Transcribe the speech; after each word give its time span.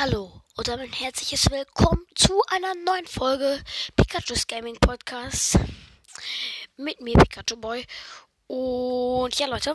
Hallo 0.00 0.42
und 0.54 0.68
ein 0.68 0.92
herzliches 0.92 1.50
Willkommen 1.50 2.06
zu 2.14 2.40
einer 2.52 2.72
neuen 2.76 3.08
Folge 3.08 3.60
Pikachu's 3.96 4.46
Gaming 4.46 4.76
Podcast 4.76 5.58
mit 6.76 7.00
mir 7.00 7.18
Pikachu 7.18 7.56
Boy. 7.56 7.84
Und 8.46 9.36
ja 9.36 9.48
Leute, 9.48 9.74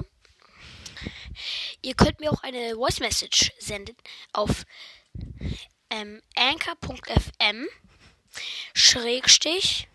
ihr 1.81 1.93
könnt 1.95 2.21
mir 2.21 2.31
auch 2.31 2.41
eine 2.41 2.75
Voice 2.75 3.01
Message 3.01 3.51
senden 3.59 3.97
auf 4.31 4.63
ähm, 5.89 6.21
anchor.fm 6.37 7.67
Schrägstich 8.73 9.89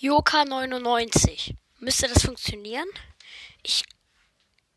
Joka99. 0.00 1.56
Müsste 1.80 2.06
das 2.06 2.24
funktionieren? 2.24 2.86
Ich 3.64 3.82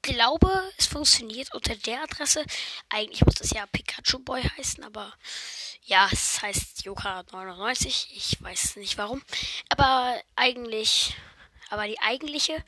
glaube, 0.02 0.72
es 0.78 0.88
funktioniert 0.88 1.54
unter 1.54 1.76
der 1.76 2.04
Adresse. 2.04 2.46
Eigentlich 2.90 3.26
muss 3.26 3.36
das 3.36 3.52
ja 3.52 3.66
Pikachu 3.68 4.20
Boy 4.20 4.42
heißen, 4.58 4.84
aber 4.84 5.14
ja, 5.84 6.10
es 6.12 6.42
heißt 6.42 6.86
Joka99. 6.86 8.07
Ich 8.12 8.42
weiß 8.42 8.78
nicht 8.78 8.98
warum. 8.98 9.21
Aber 9.70 10.21
eigentlich, 10.36 11.16
aber 11.70 11.88
die 11.88 12.00
eigentliche 12.00 12.64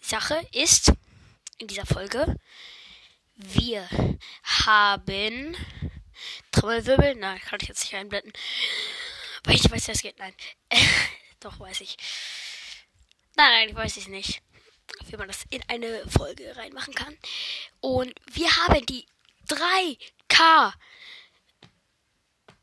Sache 0.00 0.46
ist 0.52 0.92
in 1.58 1.66
dieser 1.66 1.86
Folge, 1.86 2.36
wir 3.36 3.88
haben 4.42 5.56
Trommelwirbel. 6.52 7.16
Nein, 7.16 7.40
kann 7.40 7.58
ich 7.60 7.68
jetzt 7.68 7.84
nicht 7.84 7.94
einblenden. 7.94 8.32
Weil 9.44 9.56
ich 9.56 9.70
weiß, 9.70 9.88
wie 9.88 9.92
es 9.92 10.02
geht. 10.02 10.18
Nein. 10.18 10.34
Doch, 11.40 11.60
weiß 11.60 11.82
ich. 11.82 11.96
Nein, 13.36 13.50
nein, 13.52 13.68
ich 13.68 13.74
weiß 13.74 13.96
es 13.98 14.08
nicht 14.08 14.42
wie 15.16 15.18
man 15.18 15.28
das 15.28 15.44
in 15.48 15.62
eine 15.68 16.06
Folge 16.08 16.54
reinmachen 16.56 16.94
kann. 16.94 17.16
Und 17.80 18.12
wir 18.32 18.54
haben 18.56 18.84
die 18.84 19.06
3K 19.48 20.72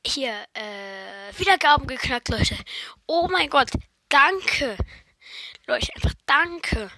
hier 0.05 0.45
äh, 0.53 1.37
Wiedergaben 1.39 1.87
geknackt, 1.87 2.29
Leute. 2.29 2.55
Oh 3.07 3.27
mein 3.31 3.49
Gott, 3.49 3.71
danke. 4.09 4.77
Leute, 5.65 5.95
einfach 5.95 6.13
danke. 6.25 6.91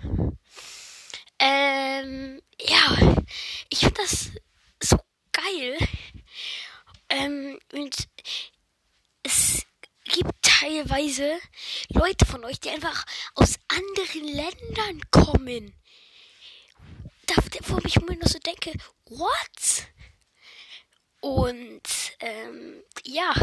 Ähm, 1.40 2.42
ja, 2.60 2.98
ich 3.70 3.80
finde 3.80 4.02
das 4.02 4.32
so 4.82 5.00
geil. 5.32 5.78
Ähm, 7.10 7.60
und 7.72 7.96
es 9.24 9.66
gibt 10.06 10.32
teilweise 10.42 11.40
Leute 11.90 12.26
von 12.26 12.44
euch, 12.44 12.60
die 12.60 12.70
einfach 12.70 13.06
aus 13.36 13.55
anderen 13.76 14.28
Ländern 14.28 15.02
kommen. 15.12 15.74
Da, 17.28 17.36
wo 17.68 17.80
ich 17.86 18.00
mir 18.02 18.18
nur 18.18 18.28
so 18.28 18.40
denke, 18.40 18.74
what? 19.06 19.88
Und 21.22 21.82
ähm, 22.20 22.84
ja, 23.04 23.34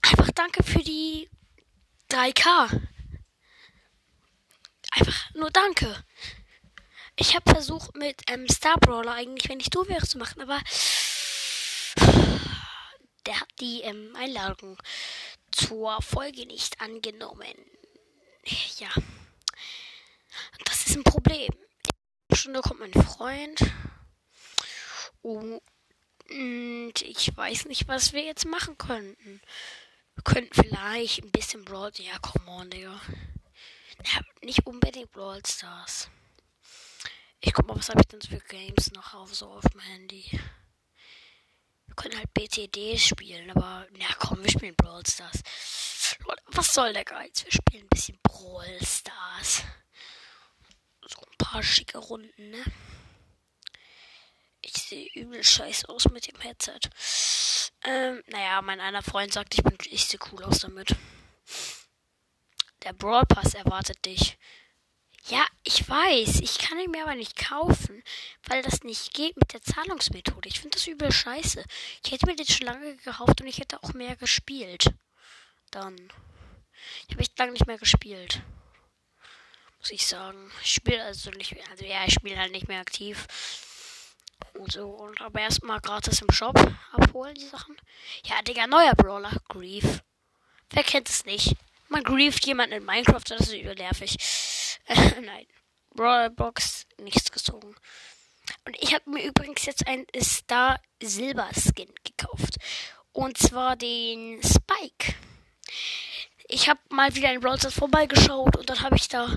einfach 0.00 0.30
danke 0.34 0.62
für 0.62 0.82
die 0.82 1.28
3K. 2.10 2.88
Einfach 4.92 5.34
nur 5.34 5.50
danke. 5.50 6.04
Ich 7.16 7.34
habe 7.34 7.50
versucht 7.50 7.96
mit 7.96 8.22
ähm, 8.30 8.48
Star 8.48 8.78
Brawler 8.78 9.12
eigentlich, 9.12 9.48
wenn 9.48 9.60
ich 9.60 9.70
du 9.70 9.86
wäre, 9.88 10.06
zu 10.06 10.18
machen, 10.18 10.40
aber 10.42 10.60
der 13.26 13.40
hat 13.40 13.48
die 13.60 13.82
ähm, 13.82 14.14
Einladung 14.16 14.78
zur 15.50 16.00
Folge 16.02 16.46
nicht 16.46 16.80
angenommen. 16.80 17.54
Ja. 18.78 18.88
Das 20.64 20.86
ist 20.86 20.96
ein 20.96 21.04
Problem. 21.04 21.52
Da 22.28 22.60
kommt 22.60 22.80
mein 22.80 22.92
Freund. 22.92 23.60
Und 25.22 25.60
ich 27.02 27.36
weiß 27.36 27.66
nicht, 27.66 27.88
was 27.88 28.12
wir 28.12 28.22
jetzt 28.22 28.46
machen 28.46 28.78
könnten. 28.78 29.40
Wir 30.14 30.22
könnten 30.22 30.54
vielleicht 30.54 31.22
ein 31.22 31.30
bisschen 31.30 31.64
Brawl. 31.64 31.90
Ja, 31.96 32.18
come 32.18 32.48
on, 32.50 32.70
Digga. 32.70 33.00
Ja, 34.04 34.20
nicht 34.42 34.66
unbedingt 34.66 35.12
Brawl 35.12 35.44
Stars. 35.44 36.08
Ich 37.40 37.52
guck 37.52 37.66
mal, 37.66 37.76
was 37.76 37.88
habe 37.88 38.00
ich 38.00 38.08
denn 38.08 38.22
für 38.22 38.38
Games 38.46 38.92
noch 38.92 39.14
auf 39.14 39.34
so 39.34 39.48
auf 39.48 39.64
dem 39.68 39.80
Handy 39.80 40.40
können 41.96 42.16
halt 42.16 42.32
BTD 42.34 42.98
spielen, 42.98 43.50
aber 43.50 43.86
ja 43.98 44.06
komm, 44.18 44.42
wir 44.42 44.50
spielen 44.50 44.76
Brawl 44.76 45.04
Stars. 45.06 45.42
Was 46.46 46.72
soll 46.72 46.92
der 46.92 47.04
Geiz? 47.04 47.44
Wir 47.44 47.52
spielen 47.52 47.84
ein 47.84 47.88
bisschen 47.88 48.18
Brawl 48.22 48.78
Stars. 48.82 49.62
So 51.02 51.20
ein 51.20 51.38
paar 51.38 51.62
schicke 51.62 51.98
Runden, 51.98 52.50
ne? 52.50 52.64
Ich 54.62 54.74
sehe 54.74 55.08
übel 55.14 55.44
scheiße 55.44 55.88
aus 55.88 56.06
mit 56.10 56.26
dem 56.26 56.40
Headset. 56.40 56.80
Ähm, 57.84 58.22
naja, 58.26 58.60
mein 58.62 58.80
einer 58.80 59.02
Freund 59.02 59.32
sagt, 59.32 59.54
ich 59.54 59.62
bin 59.62 59.76
ich 59.84 60.06
sehe 60.06 60.18
cool 60.32 60.42
aus 60.44 60.60
damit. 60.60 60.96
Der 62.82 62.92
Brawl 62.92 63.24
Pass 63.26 63.54
erwartet 63.54 64.04
dich. 64.04 64.38
Ja, 65.28 65.44
ich 65.64 65.88
weiß. 65.88 66.40
Ich 66.40 66.58
kann 66.58 66.78
ihn 66.78 66.92
mir 66.92 67.02
aber 67.02 67.16
nicht 67.16 67.36
kaufen, 67.36 68.02
weil 68.44 68.62
das 68.62 68.84
nicht 68.84 69.12
geht 69.12 69.36
mit 69.36 69.52
der 69.52 69.62
Zahlungsmethode. 69.62 70.48
Ich 70.48 70.60
finde 70.60 70.76
das 70.76 70.86
übel 70.86 71.10
scheiße. 71.10 71.64
Ich 72.04 72.12
hätte 72.12 72.26
mir 72.26 72.36
den 72.36 72.46
schon 72.46 72.66
lange 72.66 72.96
gekauft 72.96 73.40
und 73.40 73.48
ich 73.48 73.58
hätte 73.58 73.82
auch 73.82 73.92
mehr 73.92 74.14
gespielt. 74.16 74.94
Dann. 75.70 75.96
Ich 77.06 77.14
habe 77.14 77.20
echt 77.20 77.38
lange 77.38 77.52
nicht 77.52 77.66
mehr 77.66 77.78
gespielt. 77.78 78.42
Muss 79.78 79.90
ich 79.90 80.06
sagen. 80.06 80.50
Ich 80.62 80.74
spiele 80.74 81.04
also 81.04 81.30
nicht 81.30 81.54
mehr. 81.54 81.68
Also 81.70 81.84
ja, 81.84 82.04
ich 82.06 82.14
spiele 82.14 82.38
halt 82.38 82.52
nicht 82.52 82.68
mehr 82.68 82.80
aktiv. 82.80 83.26
Und 84.54 84.72
so. 84.72 84.88
Und 84.88 85.20
aber 85.20 85.40
erstmal 85.40 85.80
gratis 85.80 86.20
im 86.22 86.30
Shop 86.30 86.58
abholen, 86.92 87.34
die 87.34 87.46
Sachen. 87.46 87.76
Ja, 88.24 88.42
Digga, 88.42 88.66
neuer 88.66 88.94
Brawler. 88.94 89.32
Grief. 89.48 90.02
Wer 90.70 90.82
kennt 90.82 91.08
es 91.08 91.24
nicht? 91.24 91.56
Man 91.88 92.02
grieft 92.02 92.44
jemanden 92.46 92.76
in 92.76 92.84
Minecraft, 92.84 93.22
das 93.28 93.42
ist 93.42 93.52
übel 93.52 93.74
nervig. 93.74 94.16
Äh, 94.86 95.20
nein. 95.20 95.46
Brawlbox, 95.94 96.86
nichts 97.00 97.30
gezogen. 97.30 97.74
Und 98.64 98.76
ich 98.80 98.94
habe 98.94 99.08
mir 99.10 99.24
übrigens 99.24 99.64
jetzt 99.64 99.86
ein 99.86 100.06
Star 100.20 100.80
Silber 101.02 101.48
Skin 101.54 101.92
gekauft. 102.04 102.56
Und 103.12 103.38
zwar 103.38 103.76
den 103.76 104.42
Spike. 104.42 105.14
Ich 106.48 106.68
habe 106.68 106.80
mal 106.90 107.14
wieder 107.14 107.32
in 107.32 107.40
Brawl 107.40 107.58
Stars 107.58 107.74
vorbeigeschaut 107.74 108.56
und 108.56 108.70
dann 108.70 108.80
habe 108.82 108.96
ich 108.96 109.08
da 109.08 109.36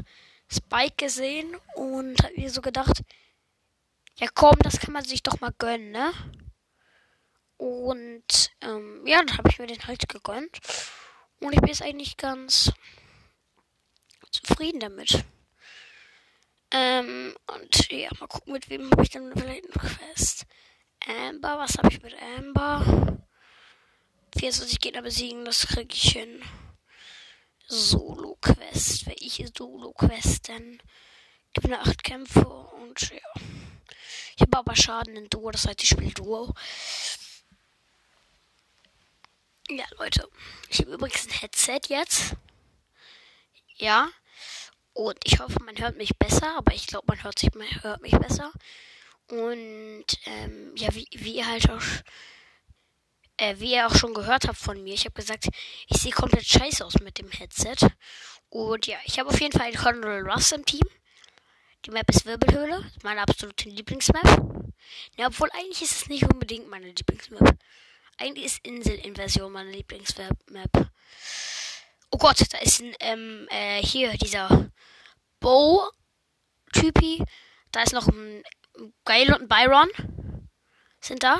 Spike 0.51 0.95
gesehen 0.97 1.55
und 1.75 2.21
habe 2.23 2.33
mir 2.35 2.49
so 2.51 2.61
gedacht, 2.61 3.01
ja 4.17 4.27
komm, 4.33 4.55
das 4.59 4.79
kann 4.79 4.93
man 4.93 5.03
sich 5.03 5.23
doch 5.23 5.39
mal 5.39 5.53
gönnen, 5.57 5.91
ne? 5.91 6.11
Und 7.57 8.51
ähm, 8.61 9.05
ja, 9.05 9.23
dann 9.23 9.37
habe 9.37 9.49
ich 9.49 9.59
mir 9.59 9.67
den 9.67 9.85
halt 9.87 10.07
gegönnt. 10.07 10.59
Und 11.39 11.53
ich 11.53 11.59
bin 11.59 11.69
jetzt 11.69 11.81
eigentlich 11.81 12.15
ganz 12.15 12.71
zufrieden 14.31 14.79
damit. 14.79 15.25
Ähm, 16.71 17.35
und 17.47 17.91
ja, 17.91 18.09
mal 18.19 18.27
gucken, 18.27 18.53
mit 18.53 18.69
wem 18.69 18.91
habe 18.91 19.01
ich 19.01 19.09
dann 19.09 19.33
vielleicht 19.33 19.65
eine 19.65 19.89
Quest. 19.89 20.45
Amber, 21.07 21.57
was 21.57 21.77
habe 21.77 21.89
ich 21.91 22.01
mit 22.03 22.15
Amber? 22.37 23.17
24 24.37 24.79
Gegner 24.79 25.01
besiegen, 25.01 25.45
das 25.45 25.65
kriege 25.67 25.93
ich 25.93 26.11
hin. 26.11 26.41
Solo-Quest. 27.69 29.05
Welche 29.05 29.49
Solo-Quest 29.55 30.47
denn? 30.47 30.81
Gewinne 31.53 31.79
8 31.79 32.03
Kämpfe 32.03 32.47
und 32.47 33.11
ja. 33.11 33.41
Ich 34.35 34.41
habe 34.41 34.57
aber 34.57 34.75
Schaden 34.75 35.15
in 35.15 35.29
Duo, 35.29 35.51
das 35.51 35.67
heißt, 35.67 35.83
ich 35.83 35.89
spiele 35.89 36.11
Duo. 36.11 36.53
Ja, 39.69 39.85
Leute. 39.97 40.27
Ich 40.69 40.79
habe 40.79 40.93
übrigens 40.93 41.27
ein 41.27 41.33
Headset 41.33 41.81
jetzt. 41.89 42.35
Ja. 43.75 44.09
Und 44.93 45.17
ich 45.23 45.39
hoffe, 45.39 45.61
man 45.63 45.77
hört 45.77 45.97
mich 45.97 46.17
besser, 46.17 46.57
aber 46.57 46.73
ich 46.73 46.87
glaube, 46.87 47.05
man 47.07 47.23
hört, 47.23 47.37
sich, 47.37 47.53
man 47.53 47.67
hört 47.83 48.01
mich 48.01 48.17
besser. 48.17 48.51
Und 49.29 50.05
ähm, 50.25 50.73
ja, 50.75 50.93
wie, 50.95 51.07
wie 51.11 51.35
ihr 51.35 51.47
halt 51.47 51.69
auch, 51.69 51.81
äh, 53.39 53.55
wie 53.59 53.73
ihr 53.73 53.87
auch 53.87 53.95
schon 53.95 54.13
gehört 54.13 54.47
habt 54.47 54.57
von 54.57 54.81
mir, 54.83 54.93
ich 54.93 55.05
habe 55.05 55.15
gesagt, 55.15 55.47
ich 55.87 55.97
sehe 55.97 56.11
komplett 56.11 56.45
scheiße 56.45 56.85
aus 56.85 56.99
mit 56.99 57.17
dem 57.17 57.31
Headset. 57.31 57.87
Und 58.49 58.87
ja, 58.87 58.97
ich 59.05 59.19
habe 59.19 59.29
auf 59.29 59.39
jeden 59.39 59.57
Fall 59.57 59.67
einen 59.67 59.77
Colonel 59.77 60.29
Russ 60.29 60.51
im 60.51 60.65
Team. 60.65 60.87
Die 61.85 61.91
Map 61.91 62.09
ist 62.09 62.25
Wirbelhöhle, 62.25 62.91
meine 63.03 63.21
absolute 63.21 63.69
Lieblingsmap. 63.69 64.67
Ja, 65.17 65.27
obwohl 65.27 65.49
eigentlich 65.51 65.81
ist 65.81 66.01
es 66.01 66.09
nicht 66.09 66.23
unbedingt 66.23 66.69
meine 66.69 66.87
Lieblingsmap. 66.87 67.57
Eigentlich 68.17 68.45
ist 68.45 68.65
Insel-Inversion 68.65 69.51
meine 69.51 69.71
Lieblingsmap. 69.71 70.91
Oh 72.11 72.17
Gott, 72.17 72.41
da 72.51 72.57
ist 72.57 72.81
ein, 72.81 72.93
ähm, 72.99 73.47
äh, 73.49 73.81
hier, 73.81 74.17
dieser 74.17 74.71
Bow-Typi. 75.39 77.23
Da 77.71 77.83
ist 77.83 77.93
noch 77.93 78.07
ein 78.07 78.43
Gail 79.05 79.33
und 79.33 79.43
ein 79.43 79.47
Byron. 79.47 79.89
Sind 80.99 81.23
da. 81.23 81.39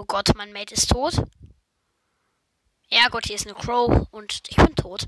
Oh 0.00 0.04
Gott, 0.04 0.30
mein 0.36 0.52
Mate 0.52 0.74
ist 0.74 0.90
tot. 0.90 1.14
Ja 2.88 3.08
Gott, 3.08 3.26
hier 3.26 3.34
ist 3.34 3.46
eine 3.48 3.56
Crow 3.56 4.06
und 4.12 4.42
ich 4.48 4.56
bin 4.56 4.76
tot. 4.76 5.02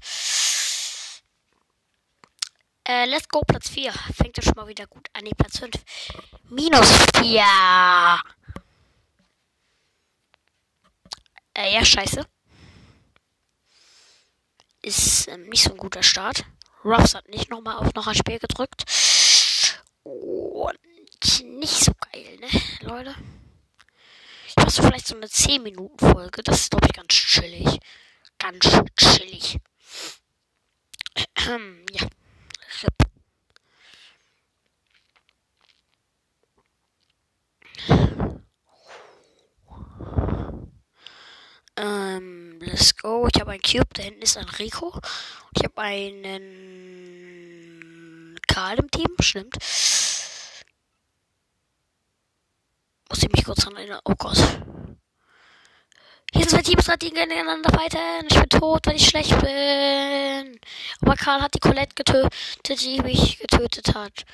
Äh, 2.82 3.04
let's 3.06 3.28
go, 3.28 3.40
Platz 3.46 3.68
4. 3.70 3.92
Fängt 3.92 4.36
ja 4.36 4.42
schon 4.42 4.54
mal 4.56 4.66
wieder 4.66 4.88
gut 4.88 5.08
an. 5.12 5.22
Nee, 5.22 5.30
Platz 5.36 5.60
5. 5.60 5.72
Minus 6.48 6.88
4. 7.18 7.44
Äh, 11.54 11.72
ja, 11.72 11.84
scheiße. 11.84 12.26
Ist 14.82 15.28
ähm, 15.28 15.48
nicht 15.50 15.62
so 15.62 15.70
ein 15.70 15.76
guter 15.76 16.02
Start. 16.02 16.44
Ruffs 16.84 17.14
hat 17.14 17.28
nicht 17.28 17.48
nochmal 17.48 17.76
auf 17.76 17.94
noch 17.94 18.08
ein 18.08 18.16
Spiel 18.16 18.40
gedrückt. 18.40 18.84
Und 20.02 20.78
nicht 21.44 21.84
so 21.84 21.92
geil, 22.12 22.38
ne, 22.40 22.48
Leute? 22.80 23.14
Mache 24.60 24.70
so 24.70 24.82
vielleicht 24.82 25.06
so 25.06 25.16
eine 25.16 25.26
10-Minuten-Folge. 25.26 26.42
Das 26.42 26.60
ist, 26.60 26.70
glaube 26.70 26.86
ich, 26.86 26.92
ganz 26.92 27.08
chillig. 27.08 27.78
Ganz 28.38 28.68
chillig. 28.94 29.58
ja. 31.92 32.06
RIP. 32.82 32.92
Ähm, 41.76 42.58
let's 42.60 42.94
go. 42.96 43.26
Ich 43.32 43.40
habe 43.40 43.52
einen 43.52 43.62
Cube. 43.62 43.88
Da 43.94 44.02
hinten 44.02 44.20
ist 44.20 44.36
ein 44.36 44.44
Rico. 44.44 45.00
Ich 45.56 45.64
habe 45.64 45.80
einen 45.80 47.00
Karl 48.46 48.78
im 48.78 48.90
Team. 48.90 49.16
Stimmt. 49.20 49.56
Muss 53.10 53.22
ich 53.24 53.32
mich 53.32 53.44
kurz 53.44 53.64
dran 53.64 53.76
erinnern. 53.76 54.00
Oh 54.04 54.14
Gott. 54.16 54.38
Hier 56.32 56.44
sind 56.44 56.50
zwei 56.50 56.62
Teams, 56.62 56.84
die 57.02 57.10
gegeneinander 57.10 57.70
fighten. 57.70 58.26
Ich 58.30 58.38
bin 58.38 58.48
tot, 58.48 58.86
weil 58.86 58.94
ich 58.94 59.08
schlecht 59.08 59.36
bin. 59.40 60.60
Aber 61.02 61.16
Karl 61.16 61.42
hat 61.42 61.54
die 61.54 61.58
Colette 61.58 61.96
getötet, 61.96 62.80
die 62.82 63.02
mich 63.02 63.40
getötet 63.40 63.94
hat. 63.96 64.24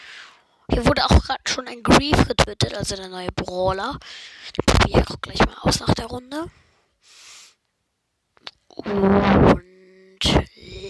Hier 0.70 0.84
wurde 0.84 1.06
auch 1.06 1.22
gerade 1.22 1.40
schon 1.46 1.66
ein 1.68 1.82
Grief 1.82 2.28
getötet, 2.28 2.74
also 2.74 2.96
der 2.96 3.08
neue 3.08 3.32
Brawler. 3.32 3.98
Den 4.56 4.64
probiere 4.66 5.04
ich 5.08 5.20
gleich 5.22 5.46
mal 5.46 5.56
aus 5.62 5.80
nach 5.80 5.94
der 5.94 6.06
Runde. 6.06 6.50
Und 8.68 9.62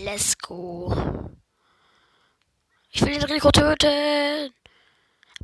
let's 0.02 0.36
go. 0.38 0.92
Ich 2.90 3.02
will 3.02 3.18
den 3.18 3.30
Rico 3.30 3.52
töten. 3.52 4.52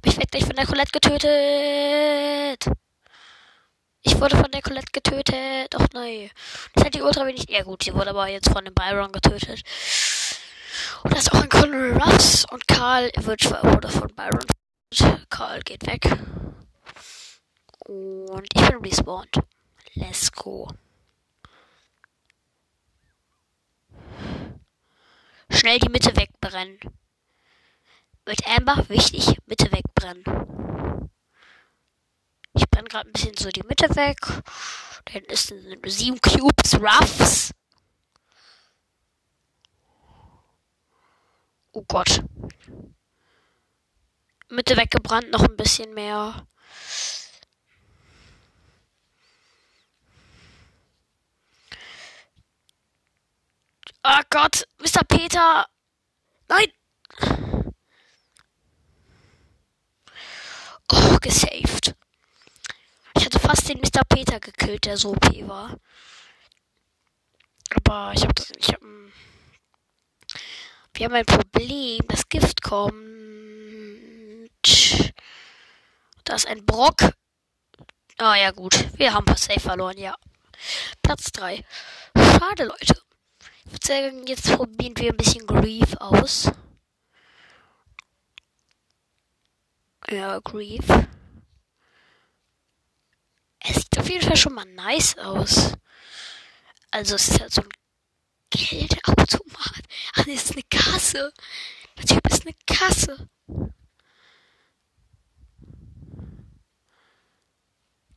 Ich 0.04 0.16
werde 0.16 0.30
gleich 0.30 0.44
von 0.44 0.56
der 0.56 0.66
Colette 0.66 0.92
getötet. 0.92 2.66
Ich 4.02 4.20
wurde 4.20 4.36
von 4.36 4.50
der 4.50 4.62
Colette 4.62 4.92
getötet. 4.92 5.72
Doch 5.72 5.86
nein. 5.94 6.30
Das 6.74 6.84
hat 6.84 6.94
die 6.94 7.02
Ultra 7.02 7.26
wenig. 7.26 7.48
Ja 7.48 7.62
gut, 7.62 7.84
sie 7.84 7.94
wurde 7.94 8.10
aber 8.10 8.28
jetzt 8.28 8.50
von 8.50 8.64
dem 8.64 8.74
Byron 8.74 9.12
getötet. 9.12 9.62
Und 11.04 11.12
da 11.12 11.18
ist 11.18 11.32
auch 11.32 11.42
ein 11.42 11.48
Colonel 11.48 11.96
Ruffs 11.98 12.44
und 12.50 12.66
Karl 12.66 13.10
wird 13.16 13.44
wurde 13.44 13.88
von 13.88 14.08
Byron. 14.14 14.46
Karl 15.30 15.60
geht 15.60 15.86
weg. 15.86 16.10
Und 17.86 18.48
ich 18.54 18.68
bin 18.68 18.78
respawned. 18.78 19.40
Let's 19.94 20.32
go. 20.32 20.68
Schnell 25.50 25.78
die 25.78 25.90
Mitte 25.90 26.16
wegbrennen. 26.16 26.78
Mit 28.24 28.46
Amber 28.46 28.88
wichtig, 28.88 29.36
Mitte 29.46 29.70
wegbrennen. 29.72 31.10
Ich 32.54 32.68
brenne 32.70 32.88
gerade 32.88 33.08
ein 33.08 33.12
bisschen 33.12 33.36
so 33.36 33.48
die 33.48 33.62
Mitte 33.62 33.88
weg. 33.96 34.18
Dann 35.06 35.24
ist 35.24 35.48
sind 35.48 35.90
sieben 35.90 36.20
Cubes 36.20 36.78
Ruffs. 36.80 37.52
Oh 41.72 41.82
Gott. 41.88 42.22
Mitte 44.50 44.76
weggebrannt, 44.76 45.30
noch 45.30 45.42
ein 45.42 45.56
bisschen 45.56 45.92
mehr. 45.94 46.46
Oh 54.04 54.20
Gott, 54.30 54.66
Mr. 54.78 55.04
Peter. 55.08 55.66
Nein. 56.48 57.51
Oh, 60.92 61.16
gesaved. 61.20 61.94
Ich 63.16 63.24
hatte 63.24 63.40
fast 63.40 63.68
den 63.68 63.78
Mr. 63.78 64.04
Peter 64.08 64.38
gekillt, 64.40 64.84
der 64.84 64.96
so 64.96 65.12
OP 65.12 65.48
war. 65.48 65.76
Aber 67.74 68.12
ich 68.14 68.22
hab 68.22 68.34
das 68.34 68.50
nicht. 68.50 68.72
Hab, 68.72 68.80
wir 70.94 71.06
haben 71.06 71.14
ein 71.14 71.24
Problem. 71.24 72.00
Das 72.08 72.28
Gift 72.28 72.62
kommt. 72.62 72.94
Da 76.24 76.34
ist 76.34 76.46
ein 76.46 76.64
Brock. 76.66 77.12
Ah 78.18 78.36
ja 78.36 78.50
gut. 78.50 78.86
Wir 78.98 79.14
haben 79.14 79.26
safe 79.36 79.60
verloren, 79.60 79.98
ja. 79.98 80.14
Platz 81.02 81.32
3. 81.32 81.64
Schade, 82.16 82.64
Leute. 82.64 83.02
Ich 83.64 83.72
würde 83.72 83.86
sagen, 83.86 84.26
jetzt 84.26 84.52
probieren 84.54 84.96
wir 84.96 85.10
ein 85.10 85.16
bisschen 85.16 85.46
Grief 85.46 85.96
aus. 85.98 86.50
Ja, 90.12 90.40
Grief. 90.40 90.84
Es 93.60 93.76
sieht 93.76 93.98
auf 93.98 94.10
jeden 94.10 94.26
Fall 94.26 94.36
schon 94.36 94.52
mal 94.52 94.66
nice 94.66 95.16
aus. 95.16 95.72
Also 96.90 97.14
es 97.14 97.28
ist 97.28 97.40
halt 97.40 97.50
so 97.50 97.62
ein 97.62 97.68
Geldautomat. 98.50 99.82
Ach, 100.12 100.24
das 100.26 100.26
ist 100.26 100.52
eine 100.52 100.64
Kasse. 100.64 101.32
Der 101.96 102.04
Typ 102.04 102.28
ist 102.30 102.46
eine 102.46 102.54
Kasse. 102.66 103.26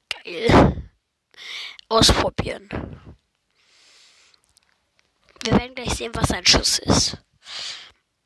Geil. 0.09 0.91
Ausprobieren. 1.87 2.67
Wir 5.45 5.53
werden 5.53 5.75
gleich 5.75 5.93
sehen, 5.93 6.13
was 6.13 6.27
sein 6.27 6.45
Schuss 6.45 6.77
ist. 6.79 7.17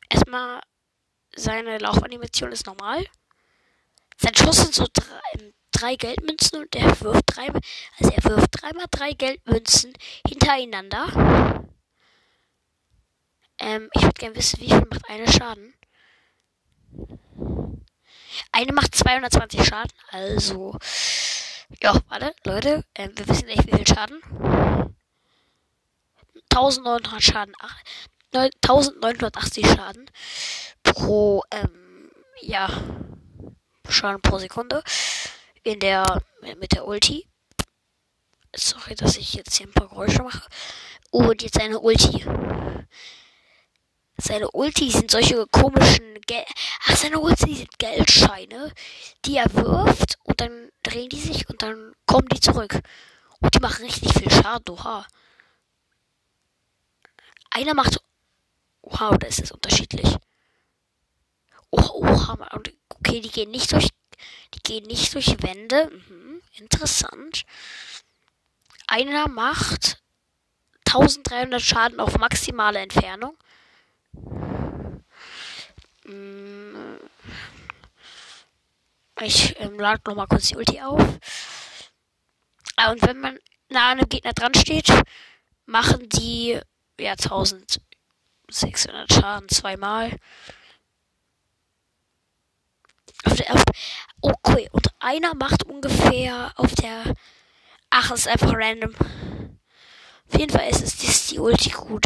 Erstmal, 0.10 0.60
seine 1.36 1.77
Laufanimation 1.77 2.51
ist 2.51 2.66
normal. 2.66 3.06
Sind 4.51 4.74
so 4.74 4.86
drei, 4.92 5.54
drei 5.72 5.96
Geldmünzen 5.96 6.60
und 6.60 6.75
er 6.75 7.00
wirft 7.01 7.24
drei, 7.28 7.48
also 7.48 8.12
er 8.12 8.24
wirft 8.24 8.62
dreimal 8.62 8.86
drei 8.90 9.13
Geldmünzen 9.13 9.94
hintereinander. 10.28 11.66
Ähm, 13.60 13.90
ich 13.94 14.01
würde 14.01 14.13
gerne 14.16 14.36
wissen, 14.36 14.60
wie 14.62 14.69
viel 14.69 14.88
macht 14.90 15.07
eine 15.10 15.31
Schaden. 15.31 15.74
Eine 18.51 18.74
macht 18.74 18.96
220 18.96 19.63
Schaden, 19.63 19.92
also. 20.10 20.78
Ja, 21.81 22.00
warte, 22.07 22.34
Leute, 22.45 22.83
ähm, 22.95 23.12
wir 23.16 23.28
wissen 23.28 23.45
nicht, 23.45 23.68
wie 23.68 23.76
viel 23.76 23.88
Schaden. 23.88 24.21
1900 26.52 27.21
Schaden, 27.21 27.54
1980 28.33 29.68
Schaden 29.68 30.09
pro, 30.83 31.44
ähm, 31.52 32.12
ja, 32.42 32.69
Schaden 33.92 34.22
pro 34.22 34.40
Sekunde 34.40 34.84
in 35.64 35.80
der, 35.80 36.22
mit 36.60 36.74
der 36.74 36.86
Ulti. 36.86 37.28
Sorry, 38.56 38.96
dass 38.96 39.18
ich 39.18 39.34
jetzt 39.34 39.56
hier 39.56 39.68
ein 39.68 39.74
paar 39.74 39.90
Geräusche 39.90 40.24
mache. 40.24 40.48
Und 41.12 41.42
jetzt 41.42 41.60
eine 41.60 41.80
Ulti. 41.80 42.26
Seine 44.18 44.52
Ulti 44.52 44.92
sind 44.92 45.12
solche 45.12 45.48
komischen 45.48 46.19
Gel 46.28 46.44
Ach, 46.86 46.96
seine 46.96 47.19
Ulti 47.19 47.56
sind 47.56 47.80
Geldscheine, 47.80 48.72
die 49.26 49.38
er 49.38 49.54
wirft 49.54 50.18
und 50.24 50.42
dann 50.42 50.69
drehen 50.84 51.10
die 51.10 51.19
sich 51.19 51.50
und 51.50 51.62
dann 51.62 51.94
kommen 52.06 52.28
die 52.30 52.40
zurück. 52.40 52.81
Und 53.40 53.56
die 53.56 53.60
machen 53.60 53.86
richtig 53.86 54.14
viel 54.14 54.30
Schaden, 54.30 54.69
oha. 54.69 55.08
Einer 57.50 57.74
macht. 57.74 58.00
Oha, 58.81 59.10
oder 59.10 59.28
ist 59.28 59.52
unterschiedlich? 59.52 60.16
Oha, 61.72 61.92
oha, 61.94 62.38
okay, 63.00 63.22
die 63.22 63.30
gehen 63.30 63.52
nicht 63.52 63.72
durch. 63.72 63.90
Die 64.54 64.60
gehen 64.64 64.86
nicht 64.86 65.14
durch 65.14 65.42
Wände. 65.42 65.92
Mhm, 66.10 66.42
interessant. 66.58 67.44
Einer 68.88 69.28
macht 69.28 70.02
1300 70.88 71.62
Schaden 71.62 72.00
auf 72.00 72.18
maximale 72.18 72.80
Entfernung. 72.80 73.38
Mm. 76.06 76.98
Ich 79.22 79.60
ähm, 79.60 79.78
lade 79.78 80.02
nochmal 80.08 80.28
kurz 80.28 80.48
die 80.48 80.56
Ulti 80.56 80.82
auf. 80.82 81.02
Ah, 82.78 82.92
und 82.92 83.06
wenn 83.06 83.20
man 83.20 83.38
nah 83.70 83.92
an 83.92 84.00
einem 84.00 84.10
Gegner 84.10 84.34
dran 84.34 84.56
steht, 84.56 84.92
machen 85.66 86.08
die 86.10 86.60
ja 86.98 87.12
1600 87.12 89.14
Schaden 89.14 89.50
zweimal. 89.50 90.18
Auf 93.26 93.35
der, 93.35 93.54
auf, 93.54 93.64
okay, 94.21 94.69
und 94.71 94.88
einer 94.99 95.35
macht 95.35 95.64
ungefähr 95.64 96.52
auf 96.56 96.73
der. 96.76 97.14
Ach, 97.90 98.11
ist 98.11 98.28
einfach 98.28 98.54
random. 98.54 98.94
Auf 100.31 100.40
jeden 100.40 100.52
Fall 100.52 100.69
ist 100.69 100.81
es 100.83 101.04
ist 101.04 101.31
die 101.31 101.40
Ulti 101.40 101.69
gut. 101.69 102.06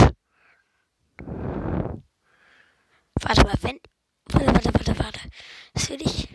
Warte 3.22 3.43
mal, 3.43 3.53
wenn. 3.62 3.79
Warte, 4.29 4.48
warte, 4.48 4.74
warte, 4.74 5.00
warte. 5.00 5.20
Das 5.74 5.89
will 5.89 6.01
ich. 6.01 6.29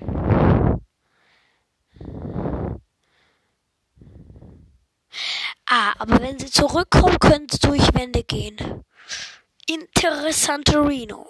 Ah, 5.66 5.92
aber 5.98 6.20
wenn 6.20 6.38
sie 6.38 6.50
zurückkommen, 6.50 7.18
können 7.18 7.46
sie 7.50 7.58
durch 7.58 7.94
Wände 7.94 8.24
gehen. 8.24 8.84
Interessante 9.66 10.80
Reno. 10.80 11.26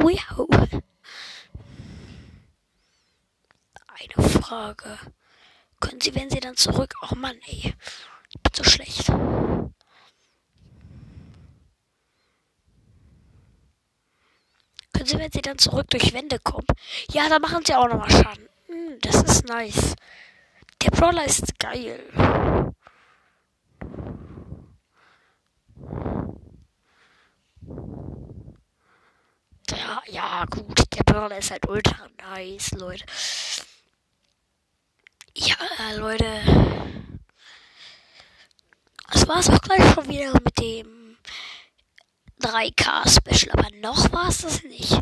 Wow. 0.00 0.48
Eine 3.88 4.28
Frage. 4.28 4.98
Können 5.80 6.00
Sie, 6.00 6.14
wenn 6.14 6.30
Sie 6.30 6.40
dann 6.40 6.56
zurück... 6.56 6.94
Oh 7.02 7.14
Mann, 7.14 7.36
ey. 7.46 7.74
Ich 8.28 8.40
bin 8.40 8.52
so 8.54 8.64
schlecht. 8.64 9.06
Können 14.92 15.06
Sie, 15.06 15.18
wenn 15.18 15.32
Sie 15.32 15.42
dann 15.42 15.58
zurück 15.58 15.88
durch 15.90 16.12
Wände 16.12 16.38
kommen? 16.38 16.66
Ja, 17.12 17.28
da 17.28 17.38
machen 17.38 17.64
Sie 17.64 17.74
auch 17.74 17.88
nochmal 17.88 18.10
Schaden. 18.10 18.48
Hm, 18.66 18.98
das 19.00 19.22
ist 19.22 19.46
nice. 19.46 19.94
Der 20.82 20.90
Brawler 20.90 21.24
ist 21.24 21.58
geil. 21.58 22.00
Ja, 30.06 30.44
gut. 30.46 30.84
Der 30.94 31.02
Brawler 31.02 31.38
ist 31.38 31.50
halt 31.50 31.68
ultra 31.68 32.08
nice, 32.18 32.70
Leute. 32.72 33.04
Ja, 35.34 35.56
Leute. 35.96 36.24
Das 39.12 39.26
war's 39.26 39.50
auch 39.50 39.60
gleich 39.60 39.94
schon 39.94 40.08
wieder 40.08 40.32
mit 40.34 40.58
dem 40.58 41.16
3K-Special. 42.40 43.52
Aber 43.52 43.68
noch 43.76 44.12
war 44.12 44.28
es 44.28 44.42
das 44.42 44.62
nicht. 44.62 45.00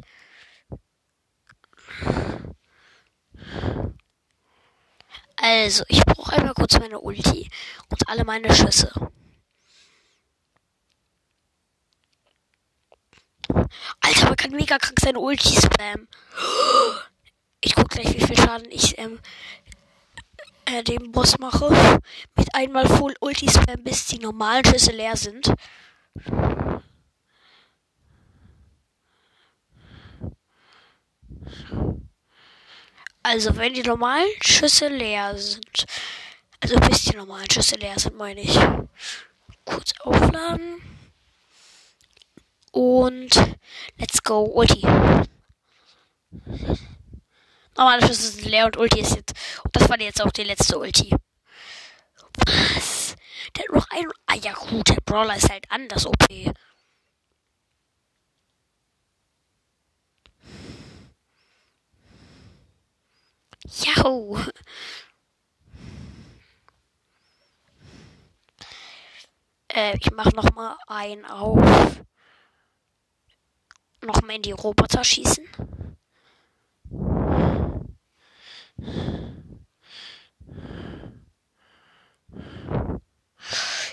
Also, 5.37 5.85
ich 5.89 6.05
brauche 6.05 6.33
einmal 6.33 6.55
kurz 6.55 6.79
meine 6.79 7.01
Ulti 7.01 7.51
und 7.91 8.09
alle 8.09 8.25
meine 8.25 8.53
Schüsse. 8.55 8.91
Kann 14.49 14.57
mega 14.57 14.79
krank 14.79 14.99
seine 14.99 15.19
Ulti 15.19 15.61
spammen. 15.61 16.09
Ich 17.61 17.75
guck 17.75 17.91
gleich, 17.91 18.15
wie 18.15 18.25
viel 18.25 18.37
Schaden 18.37 18.71
ich 18.71 18.97
ähm, 18.97 19.19
äh, 20.65 20.83
dem 20.83 21.13
Boss 21.13 21.39
mache. 21.39 22.01
Mit 22.35 22.55
einmal 22.55 22.87
Full 22.87 23.15
Ulti 23.21 23.51
spam, 23.51 23.85
bis 23.85 24.07
die 24.07 24.19
normalen 24.19 24.65
Schüsse 24.65 24.93
leer 24.93 25.17
sind. 25.17 25.53
Also, 33.23 33.55
wenn 33.57 33.75
die 33.75 33.83
normalen 33.83 34.31
Schüsse 34.41 34.89
leer 34.89 35.37
sind. 35.37 35.85
Also, 36.61 36.77
bis 36.77 37.03
die 37.03 37.17
normalen 37.17 37.51
Schüsse 37.51 37.77
leer 37.77 37.99
sind, 37.99 38.17
meine 38.17 38.41
ich. 38.41 38.59
Kurz 39.67 39.93
aufladen. 40.01 40.98
Und 42.79 43.35
let's 43.97 44.23
go, 44.23 44.45
Ulti. 44.45 44.83
Normale 47.77 48.07
Schüsse 48.07 48.31
sind 48.31 48.45
leer 48.45 48.67
und 48.67 48.77
Ulti 48.77 49.01
ist 49.01 49.17
jetzt. 49.17 49.35
Und 49.65 49.75
das 49.75 49.89
war 49.89 50.01
jetzt 50.01 50.23
auch 50.23 50.31
die 50.31 50.45
letzte 50.45 50.79
Ulti. 50.79 51.13
Was? 52.47 53.17
Der 53.57 53.65
hat 53.65 53.75
noch 53.75 53.91
ein. 53.91 54.07
Ah 54.27 54.37
ja 54.37 54.53
gut, 54.53 54.91
der 54.91 55.01
Brawler 55.05 55.35
ist 55.35 55.51
halt 55.51 55.69
anders 55.71 56.07
OP. 56.07 56.15
Jau. 63.67 64.39
Äh, 69.67 69.97
ich 70.01 70.13
mach 70.13 70.33
noch 70.33 70.55
mal 70.55 70.77
ein 70.87 71.25
auf. 71.25 71.99
Noch 74.09 74.23
mal 74.23 74.37
in 74.37 74.43
die 74.43 74.53
Roboter 74.53 75.05
schießen. 75.05 75.47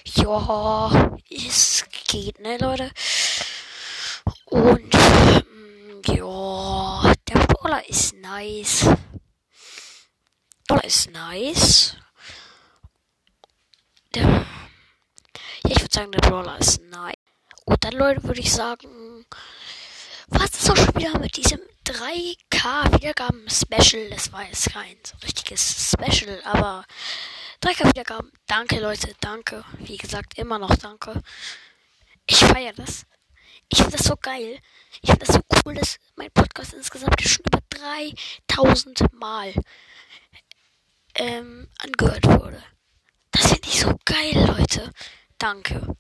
Ja, 0.06 1.18
es 1.30 1.84
geht, 2.08 2.40
ne, 2.40 2.58
Leute? 2.58 2.92
Und, 4.46 4.96
ähm, 4.96 6.02
ja, 6.06 7.14
der 7.28 7.40
Brawler 7.48 7.90
ist 7.90 8.16
nice. 8.16 8.88
Brawler 10.66 10.86
ist 10.86 11.12
nice. 11.12 11.98
Der, 14.14 14.24
ja, 14.24 14.46
ich 15.68 15.82
würde 15.82 15.94
sagen, 15.94 16.12
der 16.14 16.22
Brawler 16.22 16.58
ist 16.58 16.82
nice. 16.84 17.16
Und 17.66 17.84
dann, 17.84 17.94
Leute, 17.96 18.24
würde 18.24 18.40
ich 18.40 18.54
sagen, 18.54 19.26
auch 20.64 20.76
schon 20.76 20.96
wieder 20.96 21.18
mit 21.20 21.36
diesem 21.36 21.60
3K 21.86 22.94
Wiedergaben 22.94 23.46
Special. 23.50 24.10
Das 24.10 24.32
war 24.32 24.44
jetzt 24.46 24.72
kein 24.72 24.96
so 25.04 25.16
richtiges 25.24 25.92
Special, 25.92 26.42
aber 26.44 26.86
3K 27.62 27.90
Wiedergaben. 27.90 28.32
Danke, 28.48 28.80
Leute. 28.80 29.14
Danke. 29.20 29.64
Wie 29.80 29.98
gesagt, 29.98 30.38
immer 30.38 30.58
noch 30.58 30.76
danke. 30.76 31.22
Ich 32.26 32.40
feiere 32.40 32.74
das. 32.74 33.06
Ich 33.70 33.80
finde 33.80 33.98
das 33.98 34.08
so 34.08 34.16
geil. 34.16 34.60
Ich 35.02 35.10
finde 35.10 35.26
das 35.26 35.36
so 35.36 35.42
cool, 35.66 35.76
dass 35.76 35.98
mein 36.16 36.32
Podcast 36.32 36.74
insgesamt 36.74 37.22
schon 37.22 37.46
über 37.46 37.60
3000 37.70 39.14
Mal 39.14 39.54
ähm, 41.16 41.68
angehört 41.80 42.26
wurde. 42.26 42.64
Das 43.32 43.48
finde 43.48 43.68
ich 43.68 43.80
so 43.82 43.94
geil, 44.06 44.46
Leute. 44.58 44.92
Danke. 45.38 45.96